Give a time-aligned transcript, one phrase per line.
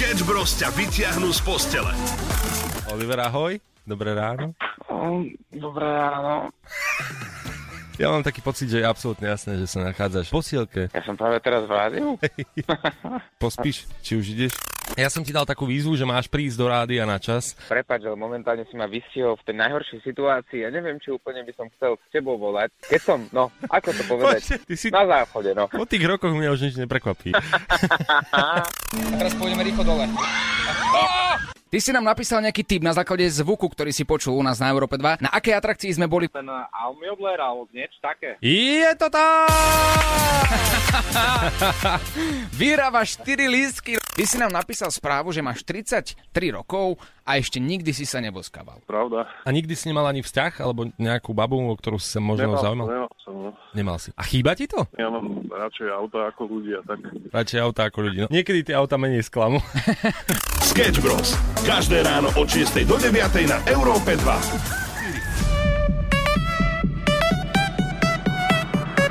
[0.00, 1.92] Sketch Bros ťa vytiahnu z postele.
[2.88, 3.60] Oliver, ahoj.
[3.84, 4.56] Dobré ráno.
[5.52, 6.48] Dobré ráno.
[8.00, 10.82] Ja mám taký pocit, že je absolútne jasné, že sa nachádzaš v posielke.
[10.96, 12.16] Ja som práve teraz v rádiu.
[13.44, 14.56] Pospíš, či už ideš?
[14.94, 17.56] Ja som ti dal takú výzvu, že máš prísť do rádia na čas.
[17.64, 20.60] Prepač, ale momentálne si ma vystihol v tej najhoršej situácii.
[20.60, 22.68] Ja neviem, či úplne by som chcel s tebou volať.
[22.84, 24.40] Keď som, no, ako to povedať?
[24.40, 25.66] Poďte, ty si- Na záchode, no.
[25.66, 27.32] Po tých rokoch mňa už nič neprekvapí.
[29.18, 30.04] Teraz pôjdeme rýchlo dole.
[31.70, 34.68] Ty si nám napísal nejaký tip na základe zvuku, ktorý si počul u nás na
[34.68, 35.22] Európe 2.
[35.22, 36.26] Na akej atrakcii sme boli?
[36.26, 36.42] ten
[36.74, 38.34] Almiobler alebo niečo také.
[38.40, 39.46] Je to tak!
[42.52, 44.00] Vyhráva 4 lístky.
[44.00, 46.16] Ty si nám napísal správu, že máš 33
[46.48, 48.80] rokov a ešte nikdy si sa neboskával.
[48.88, 49.28] Pravda.
[49.44, 52.62] A nikdy si nemal ani vzťah, alebo nejakú babu, o ktorú si sa možno Nemal,
[52.64, 52.86] zaujímal?
[52.88, 53.50] nemal som, no.
[53.76, 54.08] Nemal si.
[54.16, 54.88] A chýba ti to?
[54.96, 56.98] Ja mám radšej auta ako ľudia, tak
[57.28, 58.18] Radšej auta ako ľudí.
[58.24, 59.60] No, niekedy tie auta menej sklamú.
[60.70, 61.34] Sketch Bros.
[61.62, 63.10] Každé ráno od 6 do 9
[63.44, 64.80] na Európe 2.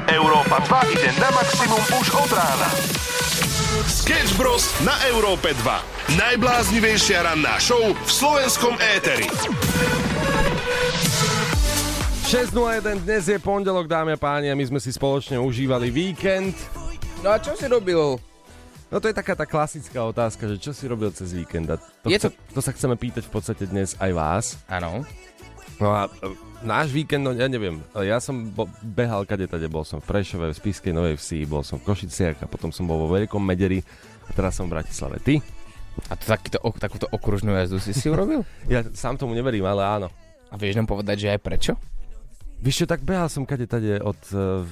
[0.09, 2.69] Európa 2 ide na maximum už od rána.
[3.87, 4.67] Sketch Bros.
[4.83, 6.17] na Európe 2.
[6.19, 9.23] Najbláznivejšia ranná show v slovenskom éteri.
[12.27, 16.59] 6.01, dnes je pondelok, dámy a páni, a my sme si spoločne užívali víkend.
[17.23, 18.19] No a čo si robil?
[18.91, 21.71] No to je taká tá klasická otázka, že čo si robil cez víkend?
[21.71, 24.45] A to, Je chce, to sa chceme pýtať v podstate dnes aj vás.
[24.67, 25.07] Áno.
[25.79, 26.11] No a
[26.63, 30.51] náš víkend, no ja neviem, ja som bo, behal kade tade, bol som v Prešove,
[30.51, 33.79] v Spiskej Novej Vsi, bol som v Košiciach a potom som bol vo Veľkom Mederi
[34.27, 35.23] a teraz som v Bratislave.
[35.23, 35.39] Ty?
[36.07, 38.43] A to takýto, ok, takúto okružnú jazdu si si urobil?
[38.71, 40.07] Ja sám tomu neverím, ale áno.
[40.49, 41.73] A vieš nám povedať, že aj prečo?
[42.59, 44.65] Víš čo, tak behal som kade tade od, e,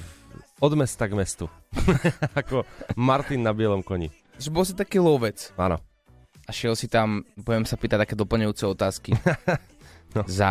[0.60, 1.46] od mesta k mestu.
[2.40, 4.12] Ako Martin na bielom koni.
[4.36, 5.52] Že bol si taký lovec.
[5.56, 5.80] Áno.
[6.44, 9.12] A šiel si tam, budem sa pýtať také doplňujúce otázky.
[10.16, 10.24] No.
[10.24, 10.48] Za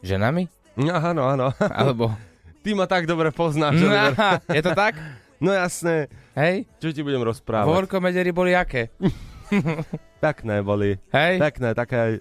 [0.00, 0.48] ženami?
[0.74, 1.46] No, áno, áno.
[1.60, 2.12] Alebo...
[2.62, 4.12] Ty ma tak dobre poznáš, Oliver.
[4.46, 4.92] je to tak?
[5.38, 6.12] No jasné.
[6.32, 6.68] Hej?
[6.76, 7.72] Čo ti budem rozprávať?
[7.72, 8.92] Workomederi boli aké?
[10.20, 11.00] Pekné boli.
[11.08, 11.40] Hej?
[11.40, 12.20] Pekné, také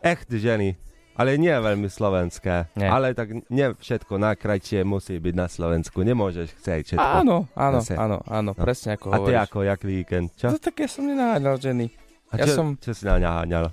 [0.00, 0.74] echt ženy.
[1.14, 2.74] Ale nie veľmi slovenské.
[2.74, 2.90] Nie.
[2.90, 6.02] Ale tak nie všetko najkrajšie musí byť na Slovensku.
[6.02, 7.06] Nemôžeš chcieť všetko.
[7.22, 7.94] Áno, áno, Zase.
[7.94, 8.58] áno, áno, No.
[8.58, 9.38] presne ako A ty hovoríš.
[9.44, 10.28] ako, jak víkend?
[10.34, 10.46] Čo?
[10.48, 11.86] No tak ja som nenaháňal ženy.
[12.28, 13.70] A ja čo, som- čo si naňaháňal?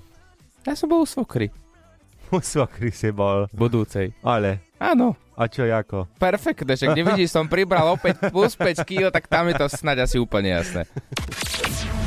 [0.62, 1.50] Ja som bol svokry.
[2.40, 3.50] Svokry si bol.
[3.52, 4.16] Budúcej.
[4.24, 6.10] Ale, Áno, a čo ako?
[6.18, 10.16] perfektne, však nevidíš, som pribral opäť plus 5 kg, tak tam je to snáď asi
[10.18, 10.88] úplne jasné.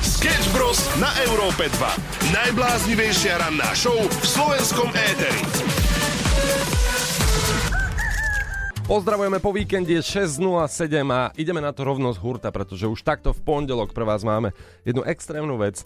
[0.03, 0.79] Sketch Bros.
[0.99, 2.33] na Európe 2.
[2.35, 5.41] Najbláznivejšia ranná show v slovenskom éteri.
[8.85, 10.45] Pozdravujeme po víkende 6.07
[11.09, 14.53] a ideme na to rovno z hurta, pretože už takto v pondelok pre vás máme
[14.85, 15.81] jednu extrémnu vec.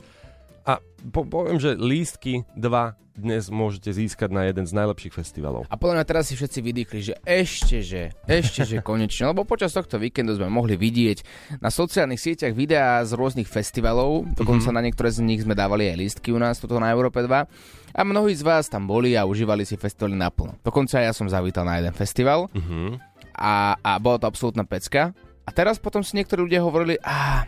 [0.70, 0.78] A
[1.10, 5.66] po- poviem, že lístky 2 dnes môžete získať na jeden z najlepších festivalov.
[5.68, 9.76] A podľa mňa teraz si všetci vydýchli, že ešte, že, ešte, že konečne, lebo počas
[9.76, 11.26] tohto víkendu sme mohli vidieť
[11.60, 16.00] na sociálnych sieťach videá z rôznych festivalov, dokonca na niektoré z nich sme dávali aj
[16.00, 17.28] lístky u nás, toto na Európe 2.
[17.98, 20.56] A mnohí z vás tam boli a užívali si festivaly naplno.
[20.64, 22.48] Dokonca ja som zavítal na jeden festival
[23.36, 25.12] a, a bola to absolútna pecka.
[25.44, 27.42] A teraz potom si niektorí ľudia hovorili, a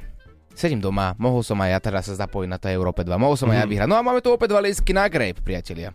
[0.61, 3.49] sedím doma, mohol som aj ja teraz sa zapojiť na tej Európe 2, mohol som
[3.49, 3.89] aj ja vyhrať.
[3.89, 5.89] No a máme tu opäť dva lístky na Grape, priatelia.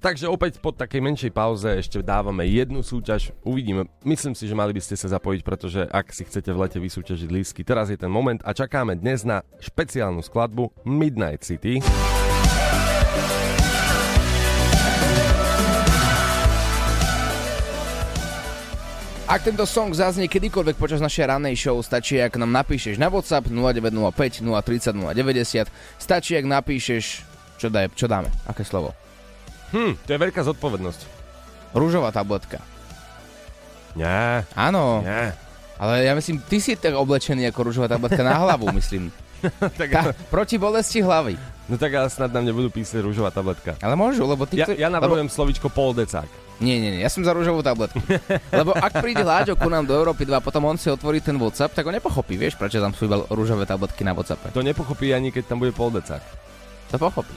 [0.00, 3.32] Takže opäť po takej menšej pauze ešte dávame jednu súťaž.
[3.44, 3.88] Uvidíme.
[4.04, 7.28] Myslím si, že mali by ste sa zapojiť, pretože ak si chcete v lete vysúťažiť
[7.28, 11.84] lístky, teraz je ten moment a čakáme dnes na špeciálnu skladbu Midnight City.
[19.32, 23.48] Ak tento song zaznie kedykoľvek počas našej rannej show, stačí, ak nám napíšeš na WhatsApp
[23.48, 27.24] 0905 030 090, stačí, ak napíšeš,
[27.56, 28.92] čo, daj, čo dáme, aké slovo?
[29.72, 31.00] Hm, to je veľká zodpovednosť.
[31.72, 32.60] Rúžová tabletka.
[33.96, 35.32] Nie, Áno, nie.
[35.80, 39.08] ale ja myslím, ty si tak oblečený ako rúžová tabletka na hlavu, myslím.
[39.80, 41.40] tak, Tá, proti bolesti hlavy.
[41.72, 43.80] no tak ale snad nám nebudú písať rúžová tabletka.
[43.80, 44.60] Ale môžu, lebo ty...
[44.60, 46.51] Ja, ja lebo, navrhujem slovičko poldecák.
[46.62, 47.98] Nie, nie, nie, ja som za rúžovú tabletku.
[48.62, 51.34] lebo ak príde Láďo ku nám do Európy 2 a potom on si otvorí ten
[51.36, 54.54] WhatsApp, tak on nepochopí, vieš, prečo tam sú iba rúžové tabletky na WhatsAppe.
[54.54, 56.22] To nepochopí ani keď tam bude poldecák.
[56.94, 57.34] To pochopí.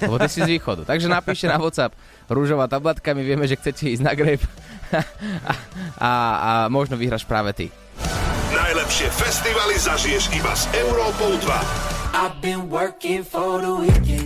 [0.00, 0.88] Lebo ty si z východu.
[0.88, 1.94] Takže napíšte na WhatsApp
[2.26, 4.44] rúžová tabletka, my vieme, že chcete ísť na grape
[5.48, 5.52] a,
[6.00, 7.66] a, a možno vyhráš práve ty.
[8.48, 11.97] Najlepšie festivaly zažiješ iba s Európou 2.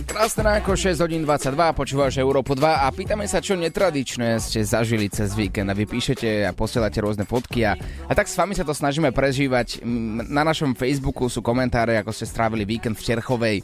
[0.07, 5.11] Krásne ránko, 6 hodín 22, počúvaš Európu 2 a pýtame sa, čo netradičné ste zažili
[5.11, 7.75] cez víkend a vy píšete a posielate rôzne fotky a,
[8.07, 9.83] a tak s vami sa to snažíme prežívať.
[10.31, 13.57] Na našom Facebooku sú komentáre, ako ste strávili víkend v Terchovej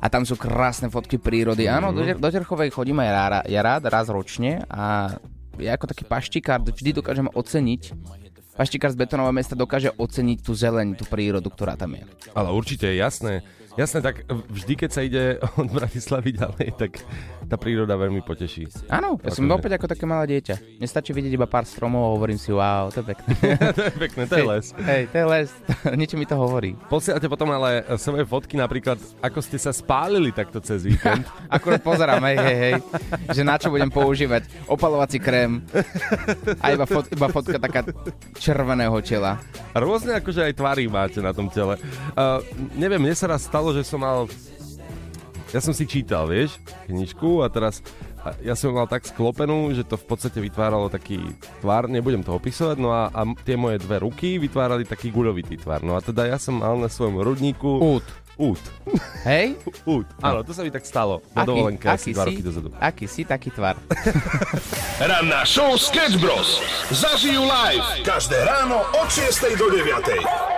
[0.00, 1.68] a tam sú krásne fotky prírody.
[1.68, 5.12] Áno, do, Ter- do Terchovej chodím aj rád, ja rád, raz ročne a
[5.60, 7.82] ja ako taký paštikár vždy dokážem oceniť
[8.58, 12.02] Paštikár z betonového mesta dokáže oceniť tú zeleň, tú prírodu, ktorá tam je.
[12.34, 13.46] Ale určite je jasné.
[13.78, 16.98] Jasné, tak vždy, keď sa ide od Bratislavy ďalej, tak
[17.46, 18.66] tá príroda veľmi poteší.
[18.90, 20.82] Áno, ja som Akože- opäť ako také malé dieťa.
[20.82, 23.30] Mne stačí vidieť iba pár stromov a hovorím si, wow, to je pekné.
[23.78, 24.66] to je pekné, to je les.
[24.82, 25.48] Hej, to je les,
[26.00, 26.74] niečo mi to hovorí.
[26.92, 31.24] Posielate potom ale svoje fotky, napríklad, ako ste sa spálili takto cez víkend.
[31.56, 32.74] Akurát pozerám, hej, hej, hej,
[33.30, 35.62] že na čo budem používať opalovací krém
[36.60, 37.86] a iba, fot, iba fotka taká
[38.36, 39.40] červeného tela.
[39.72, 41.78] Rôzne akože aj tvary máte na tom tele.
[42.12, 42.42] Uh,
[42.76, 44.30] neviem, mne sa raz stalo, že som mal...
[45.48, 47.80] Ja som si čítal, vieš, knižku a teraz
[48.18, 51.22] a ja som mal tak sklopenú, že to v podstate vytváralo taký
[51.62, 55.86] tvar, nebudem to opisovať, no a, a tie moje dve ruky vytvárali taký guľovitý tvar.
[55.86, 57.78] No a teda ja som mal na svojom rudníku...
[57.78, 58.06] Út.
[58.38, 58.62] Út.
[59.26, 59.58] Hej?
[59.98, 60.06] Út.
[60.22, 62.70] Áno, to sa mi tak stalo na dovolenke asi dva roky dozadu.
[62.78, 63.74] aký si, taký tvar.
[65.10, 66.62] Ranná show Sketch Bros.
[66.90, 70.57] Zažijú live každé ráno od 6 do 9.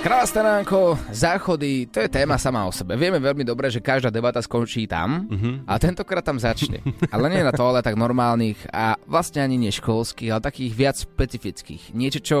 [0.00, 2.96] Krásne ránko, záchody, to je téma sama o sebe.
[2.96, 5.28] Vieme veľmi dobre, že každá debata skončí tam
[5.68, 6.80] a tentokrát tam začne.
[7.12, 11.92] Ale nie na toaletách normálnych a vlastne ani nie školských, ale takých viac špecifických.
[11.92, 12.38] Niečo, čo,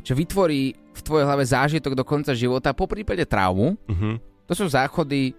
[0.00, 3.76] čo vytvorí v tvojej hlave zážitok do konca života, po prípade traumu.
[3.84, 4.24] Mhm.
[4.48, 5.36] To sú záchody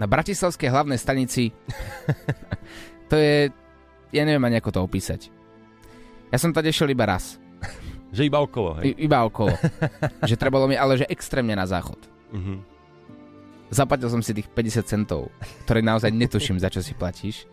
[0.00, 1.52] na Bratislavskej hlavnej stanici.
[3.12, 3.52] to je...
[4.08, 5.28] Ja neviem ani ako to opísať.
[6.32, 7.36] Ja som tady šiel iba raz.
[8.08, 8.96] Že iba okolo, hej.
[8.96, 9.52] I, iba okolo.
[10.30, 11.98] že trebalo mi, ale že extrémne na záchod.
[12.32, 12.76] Mhm.
[13.68, 15.28] Zaplatil som si tých 50 centov,
[15.68, 17.44] ktoré naozaj netuším, za čo si platíš.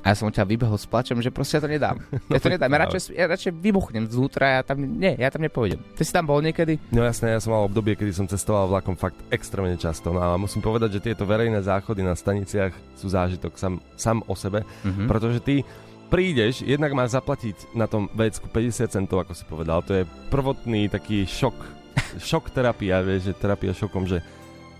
[0.00, 2.00] A ja som ťa vybehol s plačom, že proste ja to nedám.
[2.32, 2.72] Ja to nedám.
[2.72, 5.76] Ja radšej, ja radšej vybuchnem zvnútra, ja tam, nie, ja tam nepôjdem.
[5.92, 6.80] Ty si tam bol niekedy?
[6.88, 10.08] No jasné, ja som mal obdobie, kedy som cestoval vlakom fakt extrémne často.
[10.08, 14.32] No a musím povedať, že tieto verejné záchody na staniciach sú zážitok sam, sam o
[14.32, 15.04] sebe, Mhm.
[15.04, 15.64] pretože ty
[16.10, 19.80] prídeš, jednak máš zaplatiť na tom vecku 50 centov, ako si povedal.
[19.86, 21.54] To je prvotný taký šok,
[22.30, 24.18] šok terapia, vieš, že terapia šokom, že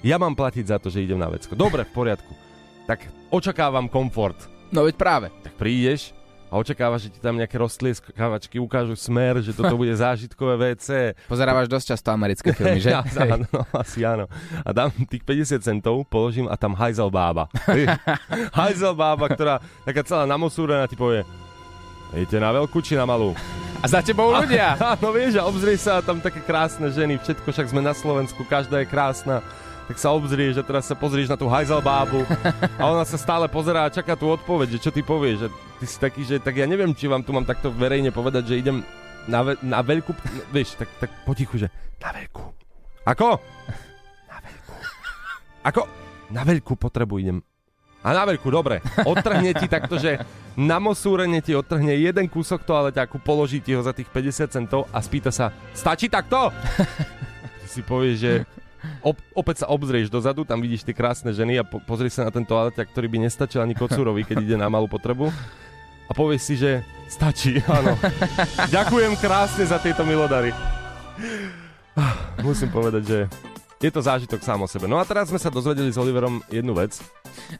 [0.02, 1.54] ja mám platiť za to, že idem na vecko.
[1.54, 2.32] Dobre, v poriadku.
[2.90, 4.36] Tak očakávam komfort.
[4.74, 5.26] No veď práve.
[5.46, 6.10] Tak prídeš
[6.50, 11.14] a očakávaš, že ti tam nejaké roztlieskavačky ukážu smer, že toto bude zážitkové WC.
[11.30, 12.90] Pozerávaš dosť často americké filmy, že?
[12.90, 14.26] Ja, áno, asi áno.
[14.66, 17.46] A dám tých 50 centov, položím a tam hajzel bába.
[18.58, 21.22] hajzel bába, ktorá taká celá namosúrená ti povie
[22.10, 23.38] Idete na veľkú či na malú?
[23.80, 24.74] A za tebou ľudia.
[24.76, 28.82] Áno, vieš, a obzrie sa tam také krásne ženy, všetko, však sme na Slovensku, každá
[28.82, 29.46] je krásna.
[29.86, 32.22] Tak sa obzrieš a teraz sa pozrieš na tú hajzel bábu
[32.78, 35.46] a ona sa stále pozerá a čaká tú odpoveď, že čo ty povieš.
[35.46, 35.48] Že
[35.80, 38.60] ty si taký, že tak ja neviem, či vám tu mám takto verejne povedať, že
[38.60, 38.84] idem
[39.24, 40.12] na, ve- na veľkú,
[40.50, 42.44] vieš, tak, tak potichu, že na veľkú.
[43.02, 43.40] Ako?
[44.26, 44.72] Na veľkú.
[45.62, 45.82] Ako?
[46.28, 47.38] Na veľkú potrebu idem.
[48.00, 48.80] A na veľkú, dobre.
[49.02, 50.24] Odtrhne ti takto, že
[50.54, 55.00] na mosúrenie ti odtrhne jeden kúsok toaleťaku, položí ti ho za tých 50 centov a
[55.00, 56.48] spýta sa, stačí takto?
[57.60, 58.32] Ty si povieš, že
[59.04, 62.32] op- opäť sa obzrieš dozadu, tam vidíš tie krásne ženy a po- pozrieš sa na
[62.32, 65.28] ten toaleťak, ktorý by nestačil ani kocúrovi, keď ide na malú potrebu.
[66.10, 67.94] A povieš si, že stačí, áno.
[68.66, 70.50] Ďakujem krásne za tieto milodary.
[71.94, 73.18] Ah, Musím povedať, že
[73.80, 74.84] je to zážitok sám o sebe.
[74.84, 77.00] No a teraz sme sa dozvedeli s Oliverom jednu vec.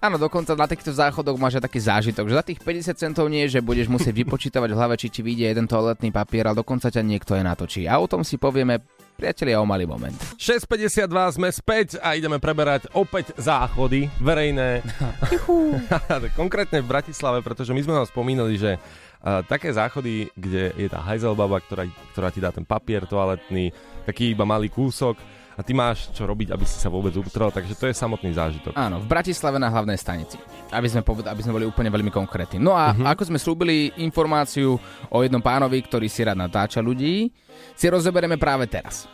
[0.02, 3.49] Áno, dokonca na týchto záchodoch máš aj taký zážitok, že za tých 50 centov nie,
[3.49, 7.00] že budeš musieť vypočítavať v hlave, či ti vyjde jeden toaletný papier, ale dokonca ťa
[7.00, 7.88] niekto aj natočí.
[7.88, 8.85] A o tom si povieme,
[9.21, 10.17] priatelia, o malý moment.
[10.41, 14.81] 6.52 sme späť a ideme preberať opäť záchody verejné.
[16.41, 21.05] Konkrétne v Bratislave, pretože my sme vám spomínali, že uh, také záchody, kde je tá
[21.05, 21.85] hajzelbaba, ktorá,
[22.17, 23.77] ktorá ti dá ten papier toaletný,
[24.09, 25.21] taký iba malý kúsok
[25.61, 28.73] a ty máš čo robiť, aby si sa vôbec utrel, takže to je samotný zážitok.
[28.73, 30.40] Áno, v Bratislave na hlavnej stanici.
[30.73, 32.57] Aby sme, poved- aby sme boli úplne veľmi konkrétni.
[32.57, 33.05] No a uh-huh.
[33.12, 34.81] ako sme slúbili informáciu
[35.12, 37.29] o jednom pánovi, ktorý si rád natáča ľudí,
[37.76, 39.05] si rozoberieme práve teraz.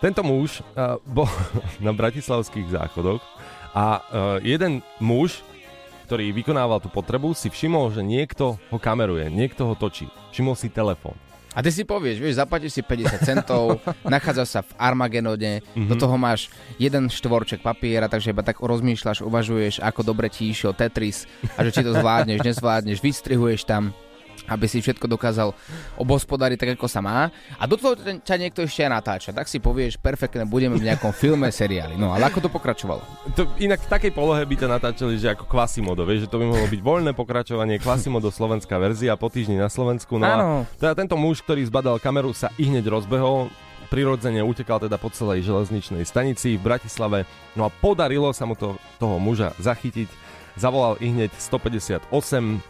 [0.00, 1.28] Tento muž uh, bol
[1.84, 3.20] na bratislavských záchodoch
[3.76, 4.00] a uh,
[4.40, 5.44] jeden muž,
[6.08, 10.08] ktorý vykonával tú potrebu, si všimol, že niekto ho kameruje, niekto ho točí.
[10.32, 11.14] Všimol si telefón.
[11.52, 13.76] A ty si povieš, vieš, zaplatíš si 50 centov,
[14.08, 15.88] nachádzaš sa v Armagedone, mm-hmm.
[15.88, 16.48] do toho máš
[16.80, 21.70] jeden štvorček papiera, takže iba tak rozmýšľaš, uvažuješ, ako dobre ti išiel Tetris a že
[21.76, 23.92] či to zvládneš, nezvládneš, vystrihuješ tam
[24.50, 25.54] aby si všetko dokázal
[25.96, 27.30] obhospodariť tak, ako sa má.
[27.56, 29.30] A do toho ťa niekto ešte aj natáča.
[29.30, 31.94] Tak si povieš, perfektne, budeme v nejakom filme, seriáli.
[31.94, 33.02] No ale ako to pokračovalo?
[33.38, 36.46] To, inak v takej polohe by ťa natáčali, že ako Quasimodo, vieš, že to by
[36.50, 40.18] mohlo byť voľné pokračovanie Quasimodo slovenská verzia po týždni na Slovensku.
[40.18, 40.42] No Áno.
[40.66, 43.48] a teda tento muž, ktorý zbadal kameru, sa i hneď rozbehol,
[43.92, 47.28] prirodzene utekal teda po celej železničnej stanici v Bratislave.
[47.52, 50.08] No a podarilo sa mu to, toho muža zachytiť.
[50.56, 52.60] Zavolal i hneď 158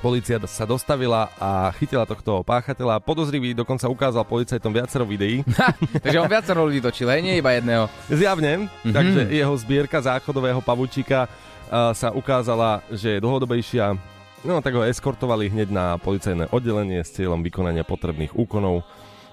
[0.00, 3.04] Polícia sa dostavila a chytila tohto páchateľa.
[3.04, 5.44] Podozrivý dokonca ukázal policajtom viacero videí.
[6.04, 7.84] Takže on viacero ľudí točil, nie iba jedného.
[8.08, 8.96] Zjavne, mm-hmm.
[8.96, 13.92] takže jeho zbierka záchodového pavúčika uh, sa ukázala, že je dlhodobejšia.
[14.40, 18.80] No tak ho eskortovali hneď na policajné oddelenie s cieľom vykonania potrebných úkonov.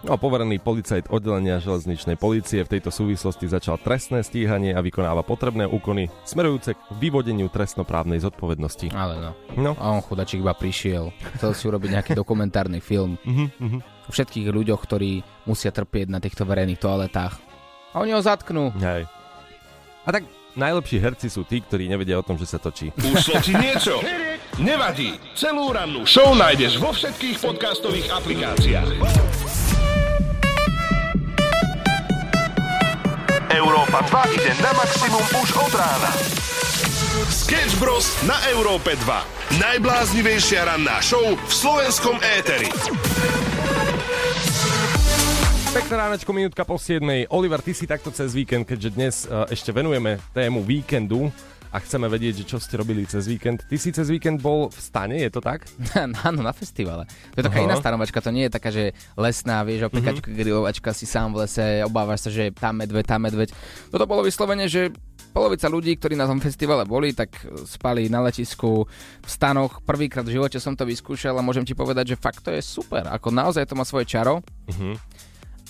[0.05, 5.25] No a poverený policajt oddelenia železničnej policie v tejto súvislosti začal trestné stíhanie a vykonáva
[5.25, 8.93] potrebné úkony smerujúce k vyvodeniu trestnoprávnej zodpovednosti.
[8.93, 9.31] Ale no.
[9.57, 9.71] No.
[9.81, 11.09] A on chudačík iba prišiel.
[11.41, 13.17] Chcel si urobiť nejaký dokumentárny film.
[14.05, 17.33] O všetkých ľuďoch, ktorí musia trpieť na týchto verejných toaletách.
[17.97, 18.69] A oni ho zatknú.
[18.77, 19.09] Hej.
[20.05, 22.93] A tak najlepší herci sú tí, ktorí nevedia o tom, že sa točí.
[23.01, 23.97] Ušlo ti niečo?
[24.61, 25.17] Nevadí.
[25.33, 29.66] Celú rannú show nájdeš vo všetkých podcastových aplikáciách.
[33.57, 36.13] Európa 2 ide na maximum už od rána.
[37.25, 38.13] Sketch Bros.
[38.29, 39.57] na Európe 2.
[39.57, 42.69] Najbláznivejšia ranná show v slovenskom éteri.
[45.73, 47.01] Pekné ránečko, minútka po 7.
[47.33, 51.33] Oliver, ty si takto cez víkend, keďže dnes uh, ešte venujeme tému víkendu
[51.67, 53.63] a chceme vedieť, že čo ste robili cez víkend.
[53.63, 55.67] Ty si cez víkend bol v stane, je to tak?
[56.27, 57.03] Áno, na festivale.
[57.33, 57.67] To je taká Aha.
[57.67, 58.83] iná starovačka, to nie je taká, že
[59.13, 60.31] lesná, vieš, oplikačka, Mhm.
[60.31, 60.39] mm-hmm.
[60.39, 63.49] grilovačka, si sám v lese, obávaš sa, že tam medveď, tam medveď.
[63.87, 64.89] Toto bolo vyslovene, že
[65.29, 67.29] polovica ľudí, ktorí na tom festivale boli, tak
[67.63, 68.87] spali na letisku
[69.21, 69.85] v stanoch.
[69.85, 73.05] Prvýkrát v živote som to vyskúšal a môžem ti povedať, že fakt to je super.
[73.05, 74.41] Ako naozaj to má svoje čaro.
[74.67, 74.97] Mhm.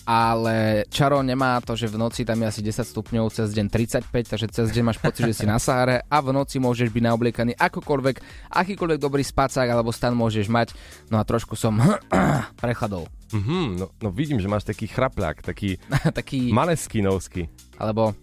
[0.07, 4.07] Ale čaro nemá to, že v noci tam je asi 10 stupňov, cez deň 35,
[4.07, 7.51] takže cez deň máš pocit, že si na Sahare a v noci môžeš byť naobliekaný
[7.59, 8.15] akokoľvek,
[8.47, 10.71] akýkoľvek dobrý spacák alebo stan môžeš mať.
[11.11, 11.75] No a trošku som
[12.63, 13.11] prechladol.
[13.35, 15.75] Mhm, no, no vidím, že máš taký chrapľák, taký
[16.17, 17.51] Taký, maneskinovský.
[17.75, 18.15] alebo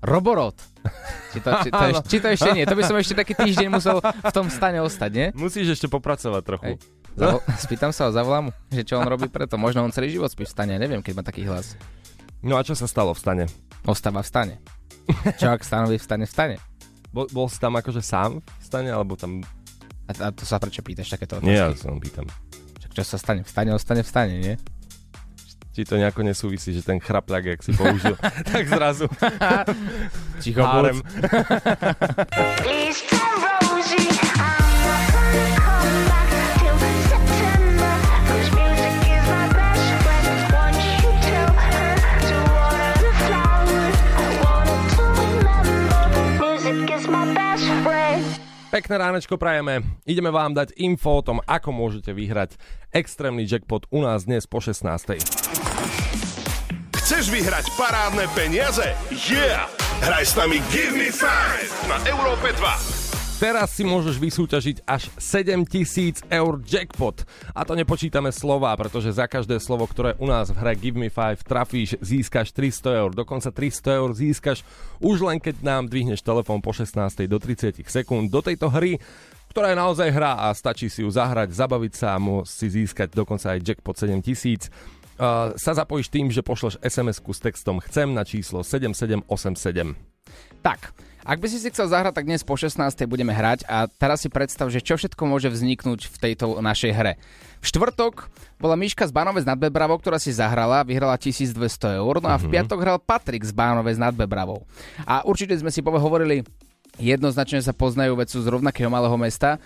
[0.00, 0.56] roborot.
[1.36, 3.68] Či to, či, to, eš, či to ešte nie, to by som ešte taký týždeň
[3.68, 5.26] musel v tom stane ostať, nie?
[5.36, 6.80] Musíš ešte popracovať trochu.
[6.80, 6.99] Hej.
[7.20, 9.60] Zavol, spýtam sa ho, zavolám mu, že čo on robí preto.
[9.60, 11.76] Možno on celý život spí v stane, neviem, keď má taký hlas.
[12.40, 13.44] No a čo sa stalo v stane?
[13.84, 14.54] Ostáva v stane.
[15.36, 16.56] Čo ak stanoví v stane v stane?
[17.12, 19.44] Bol, bol si tam akože sám v stane, alebo tam...
[20.08, 21.52] A, a to sa prečo pýtaš takéto otázky?
[21.52, 22.24] Nie, ja sa len pýtam.
[22.80, 23.44] Však čo sa stane?
[23.44, 24.54] Vstane, ostane, vstane, nie?
[25.76, 28.16] Či to nejako nesúvisí, že ten chrapľak, jak si použil,
[28.50, 29.06] tak zrazu
[30.40, 30.64] Ticho.
[32.64, 34.29] Please Rosie
[48.80, 49.84] Pekné ránečko prajeme.
[50.08, 52.56] Ideme vám dať info o tom, ako môžete vyhrať
[52.96, 55.20] extrémny jackpot u nás dnes po 16.
[56.96, 58.96] Chceš vyhrať parádne peniaze?
[59.12, 59.68] Yeah!
[60.00, 62.99] Hraj s nami Give Me Five na Európe 2.
[63.40, 67.24] Teraz si môžeš vysúťažiť až 7000 eur jackpot.
[67.56, 71.08] A to nepočítame slova, pretože za každé slovo, ktoré u nás v hre Give Me
[71.08, 73.10] 5 trafíš, získaš 300 eur.
[73.16, 74.60] Dokonca 300 eur získaš
[75.00, 76.92] už len keď nám dvihneš telefón po 16.
[77.24, 79.00] do 30 sekúnd do tejto hry,
[79.48, 83.16] ktorá je naozaj hra a stačí si ju zahrať, zabaviť sa a môcť si získať
[83.16, 84.68] dokonca aj jackpot 7000.
[85.16, 89.96] Uh, sa zapojíš tým, že pošleš SMS-ku s textom chcem na číslo 7787.
[90.60, 90.92] Tak,
[91.30, 92.74] ak by si si chcel zahrať, tak dnes po 16.
[93.06, 97.12] budeme hrať a teraz si predstav, že čo všetko môže vzniknúť v tejto našej hre.
[97.62, 98.26] V štvrtok
[98.58, 102.50] bola Miška z Bánovec nad Bebravou, ktorá si zahrala, vyhrala 1200 eur, no a v
[102.50, 104.66] piatok hral Patrik z Bánovec nad Bebravou.
[105.06, 106.42] A určite sme si hovorili,
[106.98, 109.62] jednoznačne sa poznajú, veď sú z rovnakého malého mesta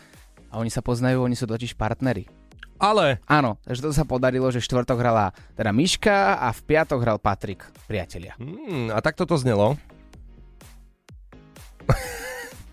[0.52, 2.28] a oni sa poznajú, oni sú totiž partneri.
[2.76, 7.16] Ale Áno, takže to sa podarilo, že štvrtok hrala teda Miška a v piatok hral
[7.16, 8.36] Patrik, priatelia.
[8.36, 9.80] hmm, a takto to znelo.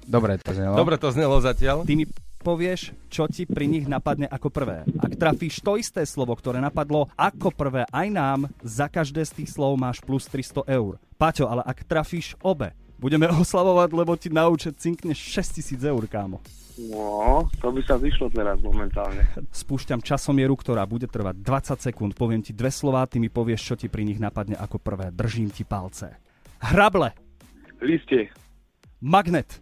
[0.06, 0.76] Dobre to znelo.
[0.78, 1.86] Dobre to znelo zatiaľ.
[1.86, 2.06] Ty mi
[2.42, 4.84] povieš, čo ti pri nich napadne ako prvé.
[4.98, 9.50] Ak trafíš to isté slovo, ktoré napadlo ako prvé aj nám, za každé z tých
[9.54, 10.98] slov máš plus 300 eur.
[11.22, 16.42] Paťo, ale ak trafíš obe, budeme oslavovať, lebo ti na účet cinkneš 6000 eur, kámo.
[16.82, 19.22] No, to by sa zišlo teraz momentálne.
[19.54, 22.12] Spúšťam časomieru, ktorá bude trvať 20 sekúnd.
[22.18, 25.14] Poviem ti dve slová, ty mi povieš, čo ti pri nich napadne ako prvé.
[25.14, 26.18] Držím ti palce.
[26.64, 27.14] Hrable,
[27.82, 28.30] Liste,
[29.02, 29.58] magnet,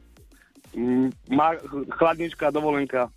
[0.79, 1.59] mm, ma,
[1.99, 3.11] chladnička, dovolenka,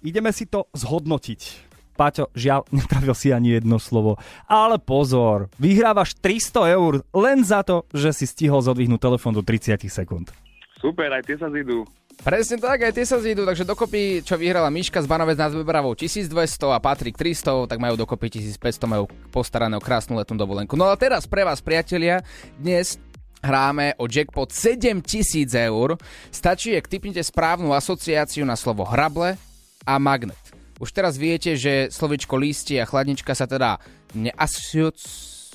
[0.00, 1.68] Ideme si to zhodnotiť.
[1.92, 4.16] Paťo, žiaľ, netrafil si ani jedno slovo.
[4.48, 9.76] Ale pozor, vyhrávaš 300 eur len za to, že si stihol zodvihnúť telefón do 30
[9.92, 10.32] sekúnd.
[10.80, 11.84] Super, aj tie sa zidú.
[12.20, 15.96] Presne tak, aj tie sa zídu, takže dokopy, čo vyhrala Miška z Banovec nad Beberavou
[15.96, 16.28] 1200
[16.68, 20.76] a Patrik 300, tak majú dokopy 1500, majú postarané o krásnu letnú dovolenku.
[20.76, 22.20] No a teraz pre vás, priatelia,
[22.60, 23.00] dnes
[23.40, 25.96] hráme o jackpot 7000 eur.
[26.30, 29.36] Stačí, ak typnete správnu asociáciu na slovo hrable
[29.84, 30.38] a magnet.
[30.80, 33.76] Už teraz viete, že slovičko lístie a chladnička sa teda
[34.16, 34.96] neasoc...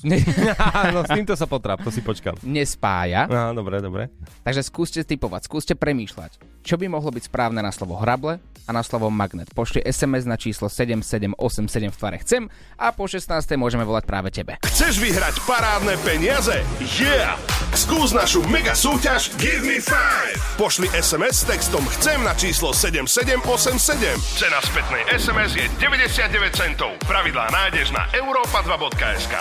[0.04, 0.20] Ne,
[0.94, 2.36] no s týmto sa potráp, to si počkam.
[2.44, 3.24] nespája.
[3.26, 4.12] Á, dobre, dobre.
[4.44, 6.36] Takže skúste typovať, skúste premýšľať.
[6.66, 9.46] Čo by mohlo byť správne na slovo hrable a na slovo magnet?
[9.54, 13.54] Pošli SMS na číslo 7787 v tvare chcem a po 16.
[13.54, 14.58] môžeme volať práve tebe.
[14.66, 16.66] Chceš vyhrať parádne peniaze?
[16.98, 17.38] Yeah!
[17.70, 20.34] Skús našu mega súťaž Give me five!
[20.58, 24.18] Pošli SMS s textom Chcem na číslo 7787.
[24.34, 26.98] Cena spätnej SMS je 99 centov.
[27.06, 29.38] Pravidlá nájdeš na europa2.sk.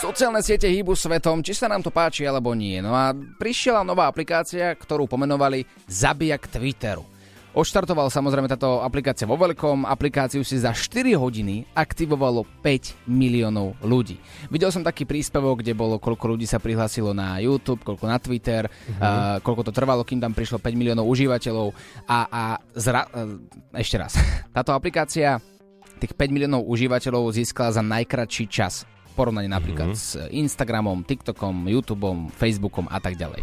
[0.00, 2.80] Sociálne siete hýbu svetom, či sa nám to páči alebo nie.
[2.80, 7.04] No a prišla nová aplikácia, ktorú pomenovali Zabijak Twitteru.
[7.52, 14.16] Odštartoval samozrejme táto aplikácia vo veľkom, aplikáciu si za 4 hodiny aktivovalo 5 miliónov ľudí.
[14.48, 18.72] Videl som taký príspevok, kde bolo, koľko ľudí sa prihlásilo na YouTube, koľko na Twitter,
[18.72, 19.04] uh-huh.
[19.04, 21.76] uh, koľko to trvalo, kým tam prišlo 5 miliónov užívateľov
[22.08, 22.42] a, a
[22.72, 23.36] zra- uh,
[23.76, 24.16] ešte raz.
[24.56, 25.36] Táto aplikácia
[26.00, 32.86] tých 5 miliónov užívateľov získala za najkratší čas porovnaní napríklad s Instagramom, TikTokom, YouTubeom, Facebookom
[32.86, 33.42] a tak ďalej.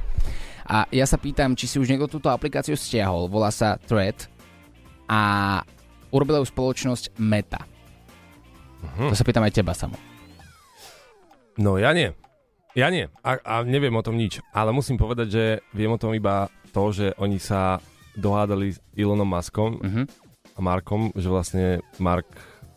[0.67, 4.27] A ja sa pýtam, či si už niekto túto aplikáciu stiahol, volá sa Thread
[5.07, 5.63] a
[6.09, 7.63] urobila ju spoločnosť Meta.
[8.99, 9.95] To sa pýtam aj teba samo.
[11.57, 12.13] No ja nie.
[12.77, 13.09] Ja nie.
[13.25, 14.37] A, a neviem o tom nič.
[14.53, 15.43] Ale musím povedať, že
[15.73, 17.81] viem o tom iba to, že oni sa
[18.13, 20.03] dohádali s Elonom Muskom Mhm.
[20.53, 21.65] a Markom, že vlastne
[21.97, 22.27] Mark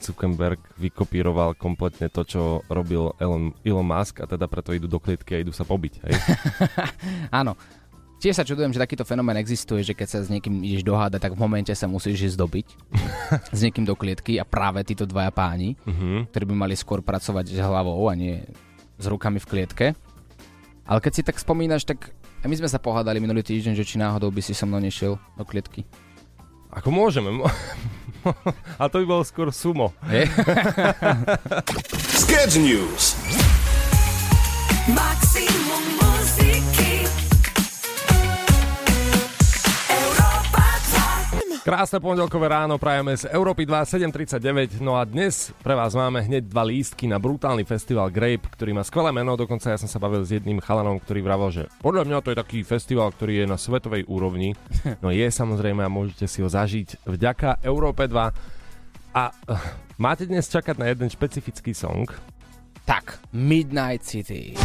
[0.01, 5.37] Zuckerberg vykopíroval kompletne to, čo robil Elon, Elon Musk a teda preto idú do klietky
[5.37, 5.93] a idú sa pobiť.
[6.03, 6.13] Hej?
[7.41, 7.55] Áno.
[8.17, 11.33] Tiež sa čudujem, že takýto fenomén existuje, že keď sa s niekým ideš dohádať, tak
[11.33, 12.67] v momente sa musíš ísť dobiť
[13.57, 16.29] s niekým do klietky a práve títo dvaja páni, Mhm.
[16.29, 18.45] ktorí by mali skôr pracovať s hlavou a nie
[19.01, 19.87] s rukami v klietke.
[20.85, 22.13] Ale keď si tak spomínaš, tak
[22.45, 25.45] my sme sa pohádali minulý týždeň, že či náhodou by si so mnou nešiel do
[25.45, 25.89] klietky.
[26.71, 27.33] Ako môžeme.
[28.79, 29.93] A to by bolo skôr sumo.
[32.15, 33.17] Sketch News.
[34.91, 35.50] Maximum
[41.61, 44.81] Krásne pondelkové ráno prajeme z Európy 2739.
[44.81, 48.81] No a dnes pre vás máme hneď dva lístky na brutálny festival Grape, ktorý má
[48.81, 49.37] skvelé meno.
[49.37, 52.41] Dokonca ja som sa bavil s jedným chalanom, ktorý vravel, že podľa mňa to je
[52.41, 54.57] taký festival, ktorý je na svetovej úrovni.
[55.05, 58.17] No je samozrejme a môžete si ho zažiť vďaka Európe 2.
[59.13, 59.33] A uh,
[60.01, 62.09] máte dnes čakať na jeden špecifický song.
[62.89, 64.57] tak, Midnight City.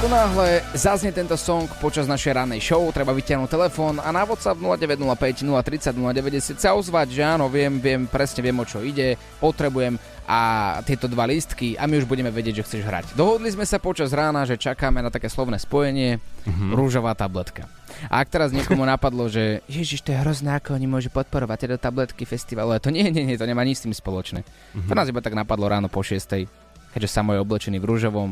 [0.00, 4.56] Ako náhle zaznie tento song počas našej rannej show, treba vyťahnuť telefón a na WhatsApp
[4.56, 10.00] 0905 030 090 sa ozvať, že áno, viem, viem, presne viem, o čo ide, potrebujem
[10.24, 10.40] a
[10.88, 13.06] tieto dva lístky a my už budeme vedieť, že chceš hrať.
[13.12, 16.72] Dohodli sme sa počas rána, že čakáme na také slovné spojenie mm-hmm.
[16.72, 17.68] rúžová tabletka.
[18.08, 21.76] A ak teraz niekomu napadlo, že ježiš, to je hrozné, ako oni môžu podporovať tieto
[21.76, 24.48] tabletky festivalu, a to nie, nie, nie, to nemá nič s tým spoločné.
[24.48, 24.88] Mm-hmm.
[24.88, 26.59] To nás iba tak napadlo ráno po 6
[26.94, 28.30] keďže Samo je oblečený v rúžovom,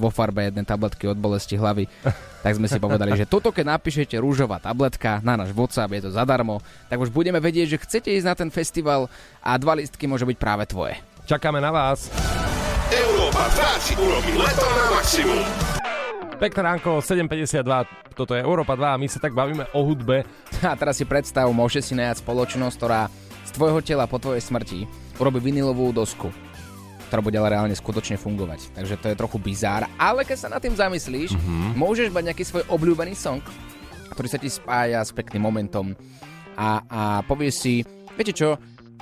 [0.00, 1.84] vo farbe jednej tabletky od bolesti hlavy,
[2.44, 6.10] tak sme si povedali, že toto keď napíšete rúžová tabletka na náš WhatsApp, je to
[6.16, 9.12] zadarmo, tak už budeme vedieť, že chcete ísť na ten festival
[9.44, 10.96] a dva listky môže byť práve tvoje.
[11.28, 12.08] Čakáme na vás.
[12.90, 15.44] Európa 2 ti urobí leto na maximum.
[16.40, 20.24] Pekné ránko, 7.52, toto je Európa 2 a my sa tak bavíme o hudbe.
[20.64, 23.12] A teraz si predstav, môže si najať spoločnosť, ktorá
[23.44, 24.88] z tvojho tela po tvojej smrti
[25.20, 26.32] urobí vinilovú dosku
[27.10, 28.70] ktorá bude ale reálne skutočne fungovať.
[28.70, 31.74] Takže to je trochu bizár, ale keď sa nad tým zamyslíš, mm-hmm.
[31.74, 33.42] môžeš mať nejaký svoj obľúbený song,
[34.14, 35.98] ktorý sa ti spája s pekným momentom
[36.54, 37.74] a, a povieš si,
[38.14, 38.54] viete čo,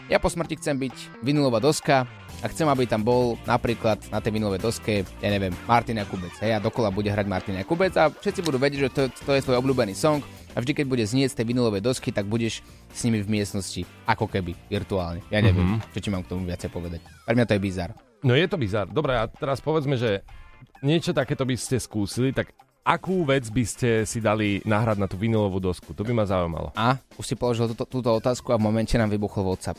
[0.08, 2.08] ja po smrti chcem byť vinilová doska
[2.40, 6.32] a chcem, aby tam bol napríklad na tej vinilovej doske, ja neviem, Martin Jakubec.
[6.40, 9.44] Hej, a dokola bude hrať Martin Jakubec a všetci budú vedieť, že to, to je
[9.44, 13.00] tvoj obľúbený song a vždy, keď bude znieť z tej vinilovej dosky, tak budeš s
[13.04, 15.20] nimi v miestnosti, ako keby, virtuálne.
[15.28, 15.92] Ja neviem, mm-hmm.
[15.92, 17.00] čo ti mám k tomu viacej povedať.
[17.04, 17.90] Pre mňa to je bizar.
[18.24, 18.88] No je to bizar.
[18.90, 20.26] Dobre, a teraz povedzme, že
[20.82, 22.50] niečo takéto by ste skúsili, tak
[22.88, 25.92] akú vec by ste si dali nahrať na tú vinilovú dosku?
[25.92, 26.72] To by ma zaujímalo.
[26.72, 29.76] A už si položil túto, túto otázku a v momente nám vybuchol WhatsApp.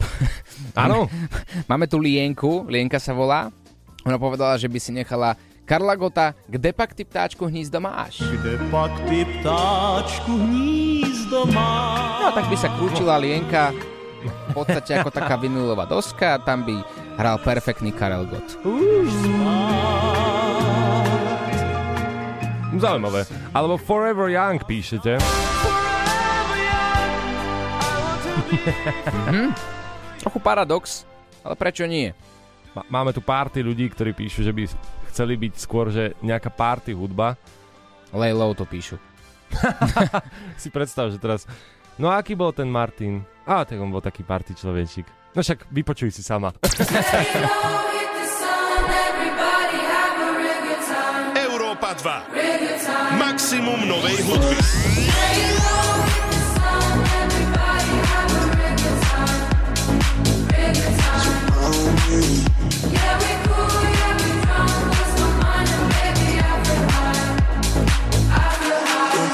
[0.77, 1.09] Áno?
[1.71, 3.49] Máme tu Lienku, Lienka sa volá.
[4.05, 5.35] Ona povedala, že by si nechala
[5.69, 8.25] Karla Gota, kde pak ty ptáčku hnízdo máš?
[8.25, 12.25] Kde pak ty ptáčku hnízdo máš?
[12.25, 13.69] No tak by sa krúčila Lienka
[14.25, 16.73] v podstate ako taká vinylová doska a tam by
[17.21, 18.57] hral perfektný Karel Gott.
[22.73, 23.29] Zaujímavé.
[23.53, 25.21] Alebo Forever Young píšete.
[30.19, 31.05] Trochu paradox,
[31.45, 32.11] ale prečo nie?
[32.73, 34.63] Má- Máme tu párty ľudí, ktorí píšu, že by
[35.09, 37.35] chceli byť skôr, že nejaká party hudba.
[38.13, 38.97] Lay low to píšu.
[40.61, 41.49] Si predstav, že teraz...
[41.99, 43.25] No a aký bol ten Martin?
[43.43, 45.03] Á, tak on bol taký party človečík.
[45.35, 46.55] No však vypočuj si sama.
[51.35, 53.19] Európa 2.
[53.19, 54.57] Maximum novej hudby.
[60.69, 61.35] Tiesto,
[62.95, 63.48] lay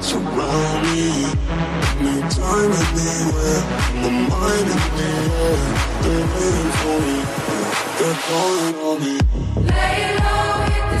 [0.00, 1.28] Surround me,
[2.00, 2.24] the
[6.02, 7.18] They're waiting for me,
[7.98, 9.14] they're calling on me.
[9.68, 11.00] Lay low, with the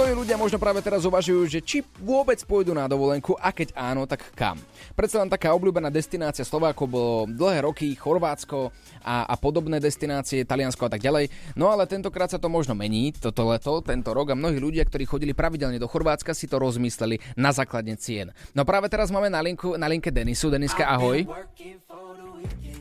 [0.00, 4.08] Mnohí ľudia možno práve teraz uvažujú, že či vôbec pôjdu na dovolenku a keď áno,
[4.08, 4.56] tak kam.
[4.96, 8.72] Predsa len taká obľúbená destinácia Slovákov bolo dlhé roky Chorvátsko
[9.04, 11.28] a, a podobné destinácie, Taliansko a tak ďalej.
[11.52, 15.04] No ale tentokrát sa to možno mení, toto leto, tento rok a mnohí ľudia, ktorí
[15.04, 18.32] chodili pravidelne do Chorvátska, si to rozmysleli na základe cien.
[18.56, 20.48] No práve teraz máme na, linku, na linke Denisu.
[20.48, 21.28] Deniska, ahoj.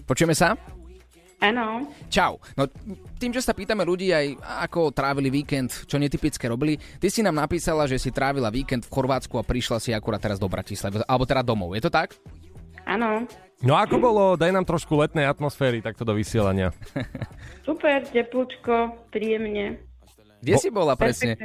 [0.08, 0.56] Počujeme sa?
[1.40, 2.36] Áno, Čau.
[2.54, 2.68] No
[3.16, 4.36] tým, že sa pýtame ľudí aj
[4.68, 8.92] ako trávili víkend, čo netypické robili, ty si nám napísala, že si trávila víkend v
[8.92, 11.72] Chorvátsku a prišla si akurát teraz do Bratislavy, alebo teda domov.
[11.74, 12.16] Je to tak?
[12.84, 13.24] áno.
[13.60, 14.24] No ako bolo?
[14.34, 16.72] Daj nám trošku letnej atmosféry takto do vysielania.
[17.68, 19.84] Super, teplúčko, príjemne.
[20.40, 21.36] Kde si bola presne?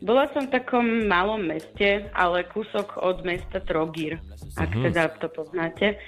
[0.00, 4.16] Bola som v takom malom meste, ale kúsok od mesta Trogír,
[4.56, 4.82] ak Mhm.
[4.88, 6.00] teda to poznáte.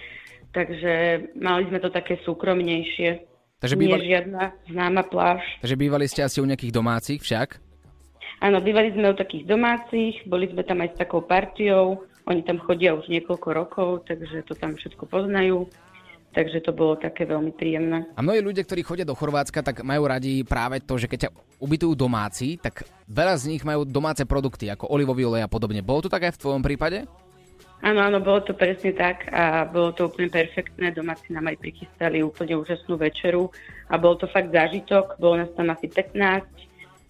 [0.53, 0.93] Takže
[1.37, 3.25] mali sme to také súkromnejšie.
[3.57, 5.41] Takže Nie bývali, žiadna známa pláž.
[5.63, 7.63] takže bývali ste asi u nejakých domácich však?
[8.43, 12.03] Áno, bývali sme u takých domácich, boli sme tam aj s takou partiou.
[12.27, 15.71] Oni tam chodia už niekoľko rokov, takže to tam všetko poznajú.
[16.33, 18.09] Takže to bolo také veľmi príjemné.
[18.17, 21.31] A mnohí ľudia, ktorí chodia do Chorvátska, tak majú radi práve to, že keď ťa
[21.61, 25.85] ubytujú domáci, tak veľa z nich majú domáce produkty, ako olivový olej a podobne.
[25.85, 27.05] Bolo to tak aj v tvojom prípade?
[27.83, 30.95] Áno, áno, bolo to presne tak a bolo to úplne perfektné.
[30.95, 33.51] Domáci nám aj prichystali úplne úžasnú večeru
[33.91, 35.19] a bol to fakt zážitok.
[35.19, 36.47] Bolo nás tam asi 15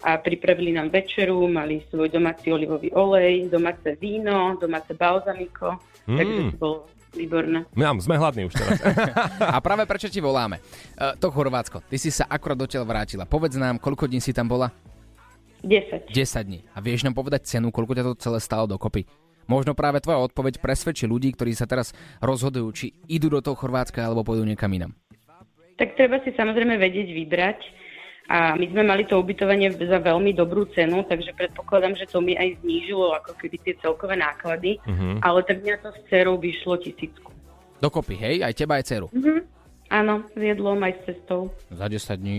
[0.02, 6.18] a pripravili nám večeru, mali svoj domáci olivový olej, domáce víno, domáce balzamiko, Mm.
[6.18, 6.76] takže to bolo
[7.14, 7.62] výborné.
[7.78, 8.82] Mám, sme hladní už teraz.
[9.54, 10.58] A práve prečo ti voláme?
[10.98, 11.78] Uh, to Chorvátsko.
[11.78, 13.22] Ty si sa akurát dotiaľ vrátila.
[13.22, 14.74] Povedz nám, koľko dní si tam bola?
[15.62, 16.10] 10.
[16.10, 16.66] 10 dní.
[16.74, 19.06] A vieš nám povedať cenu, koľko ťa to celé stalo dokopy?
[19.50, 21.90] Možno práve tvoja odpoveď presvedčí ľudí, ktorí sa teraz
[22.22, 24.92] rozhodujú, či idú do toho Chorvátska alebo pôjdu niekam inam.
[25.76, 27.60] Tak treba si samozrejme vedieť vybrať.
[28.30, 32.38] A my sme mali to ubytovanie za veľmi dobrú cenu, takže predpokladám, že to mi
[32.38, 34.78] aj znížilo ako keby tie celkové náklady.
[34.86, 35.20] Mhm.
[35.20, 37.34] Ale tak mňa to s dcerou vyšlo tisícku.
[37.82, 38.36] Dokopy, hej?
[38.46, 39.10] Aj teba, aj dceru.
[39.10, 39.42] Mhm.
[39.92, 41.52] Áno, s jedlom aj s cestou.
[41.68, 42.36] Za 10 dní.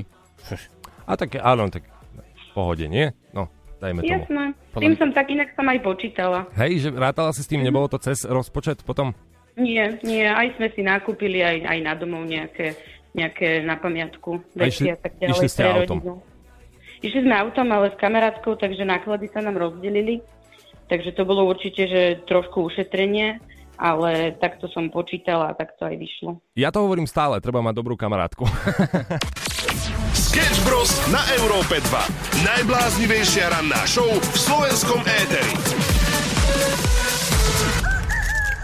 [1.05, 1.85] A tak áno, tak
[2.15, 3.13] v pohode, nie?
[3.35, 3.51] No,
[3.83, 4.15] dajme tomu.
[4.15, 4.43] Jasné.
[4.55, 6.39] S tým som tak inak som aj počítala.
[6.55, 9.11] Hej, že rátala si s tým, nebolo to cez rozpočet potom?
[9.59, 12.73] Nie, nie, aj sme si nakúpili aj, aj na domov nejaké,
[13.13, 15.99] nejaké na pamiatku veci a tak ďalej išli ste autom?
[16.01, 16.13] rodinu.
[17.03, 20.23] Išli sme autom, ale s kamarátkou, takže náklady sa nám rozdelili.
[20.87, 23.43] Takže to bolo určite, že trošku ušetrenie,
[23.75, 26.39] ale takto som počítala a takto aj vyšlo.
[26.55, 28.47] Ja to hovorím stále, treba mať dobrú kamarátku.
[30.33, 30.89] Sketch Bros.
[31.13, 32.41] na Európe 2.
[32.41, 35.53] Najbláznivejšia ranná show v slovenskom éteri.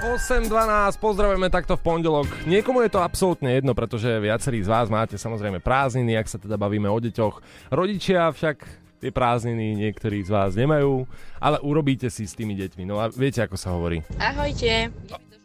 [0.01, 0.49] 8.12,
[0.97, 2.25] pozdravujeme takto v pondelok.
[2.49, 6.57] Niekomu je to absolútne jedno, pretože viacerí z vás máte samozrejme prázdniny, ak sa teda
[6.57, 7.37] bavíme o deťoch.
[7.69, 8.65] Rodičia však
[9.05, 11.05] tie prázdniny niektorí z vás nemajú,
[11.37, 12.81] ale urobíte si s tými deťmi.
[12.89, 14.01] No a viete, ako sa hovorí.
[14.17, 14.89] Ahojte.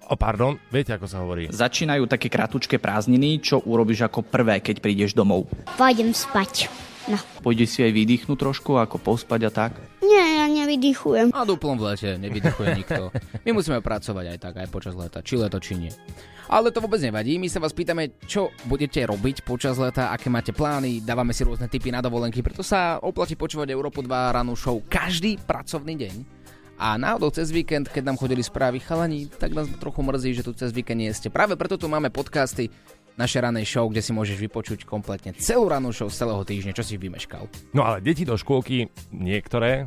[0.04, 1.48] O, pardon, viete, ako sa hovorí.
[1.48, 5.48] Začínajú také kratučké prázdniny, čo urobíš ako prvé, keď prídeš domov?
[5.80, 6.68] Pôjdem spať.
[7.08, 7.20] No.
[7.44, 9.72] Pôjdeš si aj vydýchnuť trošku, ako pospať a tak?
[10.04, 11.32] Nie, ja nevydychujem.
[11.32, 13.12] A duplom v lete, nevydychuje nikto.
[13.44, 15.92] My musíme pracovať aj tak, aj počas leta, či leto, či nie.
[16.48, 20.52] Ale to vôbec nevadí, my sa vás pýtame, čo budete robiť počas leta, aké máte
[20.52, 24.76] plány, dávame si rôzne typy na dovolenky, preto sa oplatí počúvať Európu 2 ranú show
[24.84, 26.43] každý pracovný deň.
[26.74, 30.50] A náhodou cez víkend, keď nám chodili správy chalani, tak nás trochu mrzí, že tu
[30.52, 31.30] cez víkend nie ste.
[31.30, 32.66] Práve preto tu máme podcasty
[33.14, 36.82] naše ranej show, kde si môžeš vypočuť kompletne celú ranú show z celého týždňa, čo
[36.82, 37.46] si vymeškal.
[37.70, 39.86] No ale deti do škôlky, niektoré,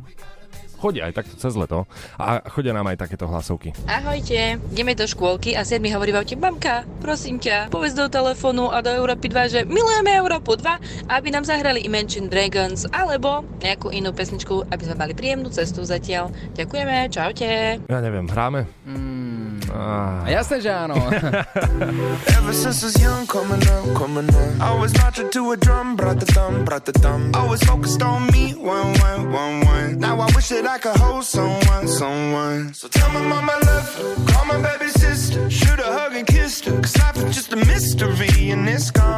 [0.78, 1.84] chodia aj takto cez leto
[2.16, 3.74] a chodia nám aj takéto hlasovky.
[3.84, 4.62] Ahojte.
[4.72, 8.80] Ideme do škôlky a Sied mi hovorí ti, mamka, prosím ťa, povedz do telefónu a
[8.80, 14.14] do Európy 2, že milujeme Európu 2, aby nám zahrali Imagine Dragons alebo nejakú inú
[14.14, 16.30] pesničku, aby sme mali príjemnú cestu zatiaľ.
[16.54, 17.82] Ďakujeme, čaute.
[17.84, 18.64] Ja neviem, hráme?
[18.86, 19.27] Mm,
[19.72, 20.24] Ah.
[20.24, 20.94] a jasné, že áno.
[22.38, 24.50] Ever since I was young, coming up, coming up.
[24.60, 27.32] Always marching to a drum, brought the thumb, brought the thumb.
[27.34, 29.98] Always focused on me, one, one, one, one.
[29.98, 32.72] Now I wish that I could hold someone, someone.
[32.74, 36.26] So tell my mama I love her, call my baby sister, shoot a hug and
[36.26, 36.78] kiss her.
[36.80, 39.17] Cause life is just a mystery and it's gone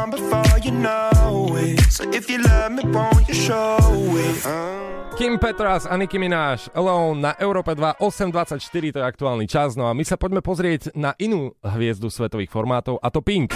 [5.21, 8.57] Kim Petras a Nicki Minaj Alone na Európe 2 8.24,
[8.89, 9.77] to je aktuálny čas.
[9.77, 13.53] No a my sa poďme pozrieť na inú hviezdu svetových formátov a to Pink.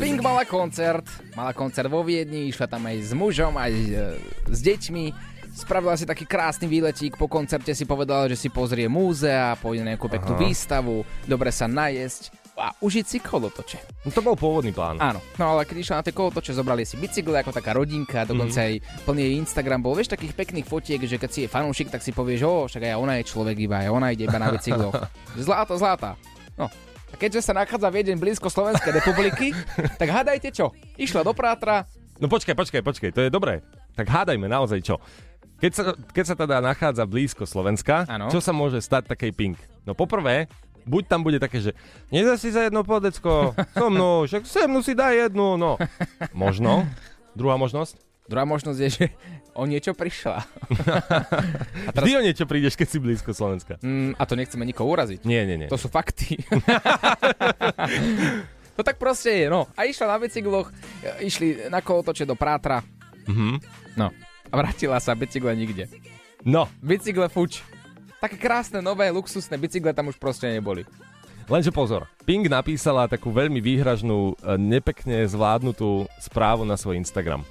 [0.00, 1.04] Pink mala koncert,
[1.36, 4.16] mala koncert vo Viedni, išla tam aj s mužom, aj e,
[4.48, 5.04] s deťmi.
[5.52, 10.08] Spravila si taký krásny výletík, po koncerte si povedala, že si pozrie múzea, pôjde nejakú
[10.08, 10.48] peknú Aha.
[10.48, 14.02] výstavu, dobre sa najesť a užiť si kolotoče.
[14.02, 14.96] No to bol pôvodný plán.
[14.96, 18.56] Áno, no ale keď išla na tie kolotoče, zobrali si bicykle ako taká rodinka, dokonca
[18.56, 18.66] Mhm.
[18.66, 18.72] aj
[19.04, 22.40] plný Instagram bol, vieš, takých pekných fotiek, že keď si je fanúšik, tak si povieš,
[22.42, 24.96] o, však aj ona je človek iba, aj ona ide iba na bicykloch.
[25.38, 26.10] Zláta, zláta.
[26.54, 26.72] No,
[27.06, 29.52] a keďže sa nachádza Viedeň blízko Slovenskej republiky,
[30.00, 30.72] tak hádajte čo?
[30.96, 31.84] Išla do Prátra,
[32.16, 33.60] No počkaj, počkaj, počkaj, to je dobré.
[33.92, 34.96] Tak hádajme naozaj čo.
[35.56, 38.28] Keď sa, keď sa teda nachádza blízko Slovenska, Áno.
[38.28, 39.56] čo sa môže stať takej Pink?
[39.84, 40.48] No poprvé,
[40.86, 41.74] buď tam bude také, že
[42.14, 45.76] nedá si za jedno podecko so mnou, však se mnou si daj jednu, no.
[46.32, 46.86] Možno.
[47.34, 48.06] Druhá možnosť?
[48.26, 49.06] Druhá možnosť je, že
[49.54, 50.42] o niečo prišla.
[50.42, 52.04] A teraz...
[52.06, 53.78] Vždy o niečo prídeš, keď si blízko Slovenska.
[53.82, 55.22] Mm, a to nechceme nikoho uraziť.
[55.22, 55.68] Nie, nie, nie.
[55.70, 56.42] To sú fakty.
[58.74, 59.70] to tak proste je, no.
[59.78, 60.74] A išla na bicykloch,
[61.22, 62.82] išli na kolotoče do Prátra.
[63.30, 63.62] Mhm.
[63.94, 64.10] No.
[64.50, 65.86] A vrátila sa bicykle nikde.
[66.42, 66.66] No.
[66.82, 67.62] Bicykle fuč.
[68.16, 70.88] Také krásne, nové, luxusné bicykle tam už proste neboli.
[71.46, 77.46] Lenže pozor, Pink napísala takú veľmi výhražnú, e, nepekne zvládnutú správu na svoj Instagram.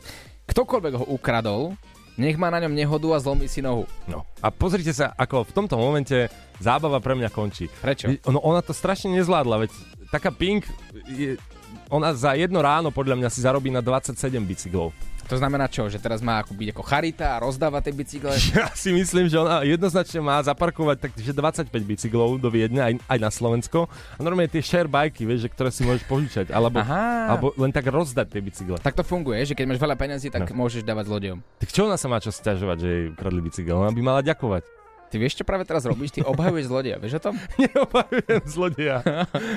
[0.52, 1.80] Ktokoľvek ho ukradol,
[2.20, 3.88] nech má na ňom nehodu a zlomí si nohu.
[4.08, 4.28] No.
[4.44, 6.28] A pozrite sa, ako v tomto momente
[6.60, 7.72] zábava pre mňa končí.
[7.80, 8.12] Prečo?
[8.28, 9.72] Ono, ona to strašne nezvládla, veď
[10.12, 10.68] taká Pink,
[11.08, 11.40] je,
[11.88, 14.92] ona za jedno ráno podľa mňa si zarobí na 27 bicyklov.
[15.26, 15.86] To znamená čo?
[15.86, 18.34] Že teraz má ako byť ako charita a rozdávať tie bicykle?
[18.56, 23.18] Ja si myslím, že ona jednoznačne má zaparkovať takže 25 bicyklov do Viedne aj, aj
[23.18, 23.90] na Slovensko.
[24.16, 26.46] A normálne tie share bajky, vieš, že, ktoré si môžeš požičať.
[26.50, 27.34] Alebo, Aha.
[27.34, 28.78] alebo len tak rozdať tie bicykle.
[28.78, 30.62] Tak to funguje, že keď máš veľa peniazí, tak No.
[30.62, 31.40] môžeš dávať zlodejom.
[31.58, 33.76] Tak čo ona sa má čo stiažovať, že jej ukradli bicykel?
[33.76, 34.62] Ona by mala ďakovať.
[35.10, 36.14] Ty vieš, čo práve teraz robíš?
[36.14, 37.36] Ty obhajuješ zlodeja, vieš o tom?
[37.62, 39.02] Neobavujem zlodeja.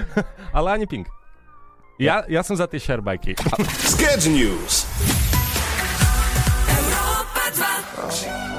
[0.56, 1.08] Ale ani Pink.
[1.98, 3.34] Ja, ja som za tie share bajky.
[3.84, 4.86] Sketch News.
[7.98, 8.57] 不ら。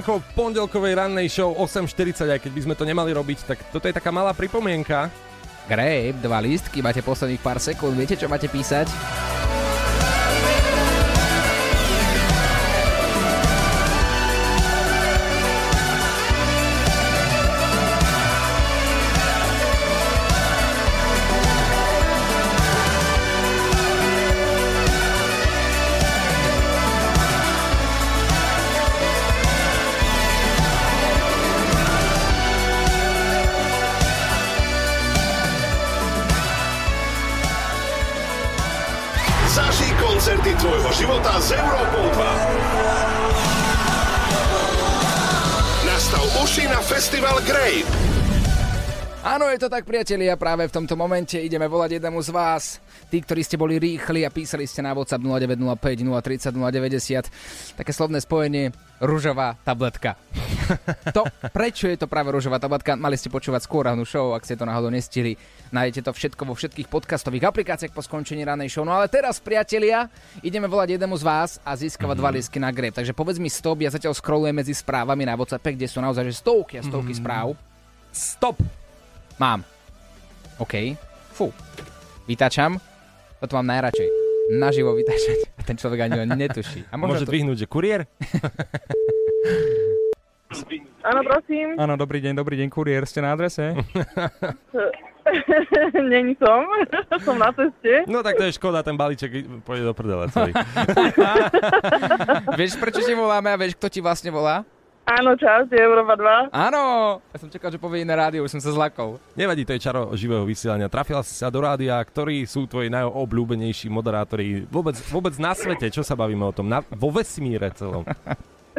[0.00, 3.84] Pekné ránko, pondelkovej rannej show 8.40, aj keď by sme to nemali robiť, tak toto
[3.84, 5.12] je taká malá pripomienka.
[5.68, 8.88] Grape, dva lístky, máte posledných pár sekúnd, viete, čo máte písať?
[49.50, 52.78] Je to tak, priatelia, práve v tomto momente ideme volať jednému z vás.
[53.10, 57.74] Tí, ktorí ste boli rýchli a písali ste na WhatsApp 0905 030 090.
[57.74, 58.70] Také slovné spojenie
[59.02, 60.14] ružová tabletka.
[61.16, 62.94] to, prečo je to práve ružová tabletka?
[62.94, 65.34] Mali ste počúvať skôr ránu show, ak ste to náhodou nestihli.
[65.74, 68.86] Nájdete to všetko vo všetkých podcastových aplikáciách po skončení ranej show.
[68.86, 70.06] No ale teraz, priatelia,
[70.46, 72.22] ideme volať jednému z vás a získavať mm-hmm.
[72.22, 72.94] dva lístky na grep.
[72.94, 76.38] Takže povedz mi stop, ja zatiaľ scrollujem medzi správami na WhatsApp, kde sú naozaj že
[76.38, 77.24] stovky a stovky mm-hmm.
[77.26, 77.58] správ.
[78.14, 78.79] Stop!
[79.40, 79.64] Mám.
[80.60, 81.00] OK.
[81.32, 81.48] Fú.
[82.28, 82.76] Vytačam.
[83.40, 84.04] Toto mám najradšej.
[84.52, 85.56] Naživo vytačať.
[85.56, 86.84] A ten človek ani ho netuší.
[86.92, 87.32] A Môže to...
[87.32, 88.04] dvihnúť, že kuriér?
[91.00, 91.80] Áno, prosím.
[91.80, 93.72] Áno, dobrý deň, dobrý deň, kuriér, ste na adrese?
[96.12, 96.60] Není som.
[97.24, 98.04] som na ceste.
[98.04, 100.52] No tak to je škoda, ten balíček pôjde do prdele celý.
[102.60, 104.60] vieš, prečo ti voláme a vieš, kto ti vlastne volá?
[105.10, 106.54] Áno, časť, Európa 2.
[106.54, 106.82] Áno,
[107.34, 109.18] ja som čakal, že povie iné rádio, už som sa zlakol.
[109.34, 110.86] Nevadí, to je čaro živého vysielania.
[110.86, 115.90] Trafila si sa do rádia, ktorí sú tvoji najobľúbenejší moderátori vôbec, vôbec na svete.
[115.90, 116.70] Čo sa bavíme o tom?
[116.70, 118.06] Na, vo vesmíre celom.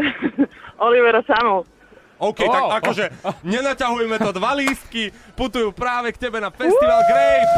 [0.87, 1.67] Olivera Samo.
[2.21, 3.33] OK, oh, tak akože oh.
[3.41, 7.53] nenaťahujme to, dva lístky putujú práve k tebe na Festival Grape.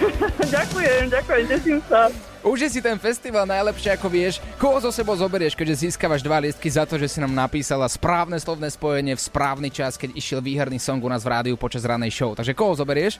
[0.56, 2.06] ďakujem, ďakujem, teším sa.
[2.46, 4.38] Uži si ten festival najlepšie ako vieš.
[4.54, 8.38] Koho zo sebou zoberieš, keďže získavaš dva lístky za to, že si nám napísala správne
[8.38, 12.14] slovné spojenie v správny čas, keď išiel výherný song u nás v rádiu počas ranej
[12.14, 12.38] show.
[12.38, 13.18] Takže koho zoberieš?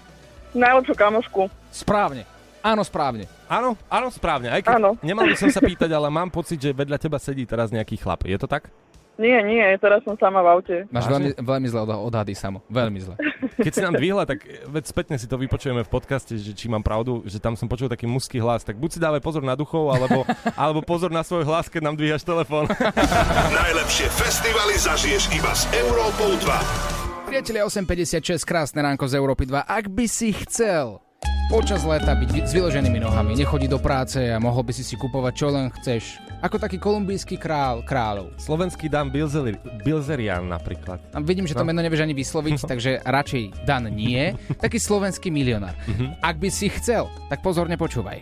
[0.54, 1.50] Najlepšiu kamošku.
[1.74, 2.22] Správne.
[2.62, 3.26] Áno, správne.
[3.50, 4.46] Áno, áno, správne.
[4.46, 4.94] Aj keď áno.
[5.02, 8.22] nemal by som sa pýtať, ale mám pocit, že vedľa teba sedí teraz nejaký chlap.
[8.30, 8.70] Je to tak?
[9.16, 10.76] Nie, nie, teraz som sama v aute.
[10.92, 12.60] Máš veľmi, veľmi zle odhady samo.
[12.68, 13.14] Veľmi zle.
[13.64, 16.84] Keď si nám dvihla, tak veď spätne si to vypočujeme v podcaste, že či mám
[16.84, 18.60] pravdu, že tam som počul taký mužský hlas.
[18.60, 20.28] Tak buď si dávaj pozor na duchov, alebo,
[20.60, 22.68] alebo pozor na svoj hlas, keď nám dvíhaš telefón.
[23.64, 27.32] Najlepšie festivaly zažiješ iba s Európou 2.
[27.32, 29.64] Priatelia 856, krásne ránko z Európy 2.
[29.64, 31.00] Ak by si chcel
[31.48, 35.32] počas leta byť s vyloženými nohami, nechodiť do práce a mohol by si si kupovať
[35.34, 36.25] čo len chceš.
[36.36, 38.36] Ako taký kolumbijský král, kráľov.
[38.36, 41.00] Slovenský Dan Bilzeri, Bilzerian napríklad.
[41.10, 41.72] A vidím, že to No.
[41.72, 44.36] meno nevieš ani vysloviť, takže radšej Dan nie.
[44.54, 45.72] Taký slovenský milionár.
[45.88, 46.20] Mhm.
[46.20, 48.20] Ak by si chcel, tak pozorne počúvaj.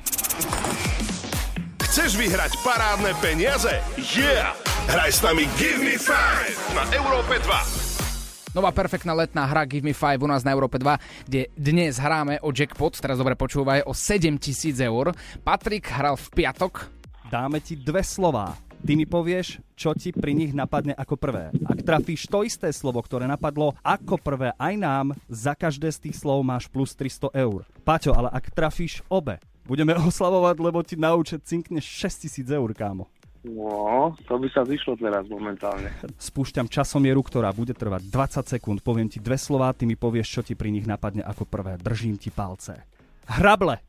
[1.84, 3.82] Chceš vyhrať parádne peniaze?
[3.98, 4.54] Yeah!
[4.84, 8.54] Hraj s nami Give Me 5 na Európe 2.
[8.54, 12.38] Nová perfektná letná hra Give Me 5 u nás na Európe 2, kde dnes hráme
[12.40, 15.10] o jackpot, teraz dobre počúvaj, o 7000 eur.
[15.40, 16.93] Patrik hral v piatok.
[17.34, 18.54] Dáme ti dve slová.
[18.86, 21.50] Ty mi povieš, čo ti pri nich napadne ako prvé.
[21.66, 26.22] Ak trafíš to isté slovo, ktoré napadlo ako prvé aj nám, za každé z tých
[26.22, 27.66] slov máš plus 300 eur.
[27.82, 33.10] Paťo, ale ak trafíš obe, budeme oslavovať, lebo ti na účet cinkne 6000 eur, kámo.
[33.42, 35.90] No, to by sa zišlo teraz momentálne.
[36.14, 38.78] Spúšťam časomieru, ktorá bude trvať 20 sekúnd.
[38.78, 41.82] Poviem ti dve slová, ty mi povieš, čo ti pri nich napadne ako prvé.
[41.82, 42.86] Držím ti palce.
[43.26, 43.82] Hrable.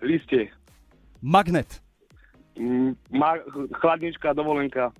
[0.00, 0.56] Liste.
[1.20, 1.84] Magnet.
[2.58, 3.40] Mm, Ma-
[3.78, 4.90] chladnička, dovolenka.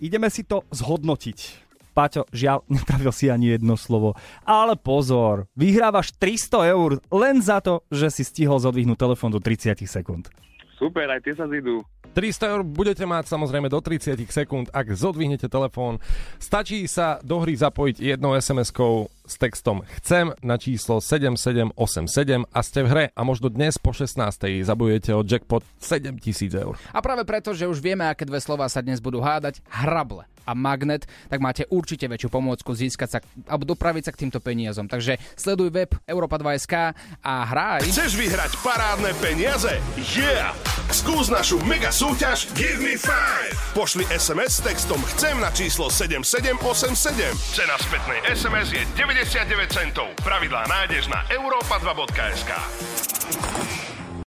[0.00, 1.62] Ideme si to zhodnotiť.
[1.94, 4.18] Paťo, žiaľ, netrafil si ani jedno slovo.
[4.42, 9.78] Ale pozor, vyhrávaš 300 eur len za to, že si stihol zodvihnúť telefón do 30
[9.86, 10.26] sekúnd.
[10.74, 11.86] Super, aj tie sa zidú.
[12.14, 15.98] 300 eur budete mať samozrejme do 30 sekúnd, ak zodvihnete telefón.
[16.38, 22.80] Stačí sa do hry zapojiť jednou SMS-kou s textom Chcem na číslo 7787 a ste
[22.84, 24.20] v hre a možno dnes po 16.
[24.64, 26.76] zabojujete o jackpot 7000 eur.
[26.92, 30.52] A práve preto, že už vieme, aké dve slova sa dnes budú hádať, hrable a
[30.52, 33.18] magnet, tak máte určite väčšiu pomôcku získať sa
[33.48, 34.86] alebo dopraviť sa k týmto peniazom.
[34.86, 36.92] Takže sleduj web Europa2.sk
[37.24, 37.88] a hraj.
[37.88, 39.80] Chceš vyhrať parádne peniaze?
[39.96, 40.52] Yeah!
[40.92, 43.72] Skús našu mega súťaž Give Me 5.
[43.72, 47.32] Pošli SMS s textom Chcem na číslo 7787.
[47.56, 50.10] Cena spätnej SMS je 99 centov.
[50.26, 52.50] Pravidlá nájdeš na europa2.sk.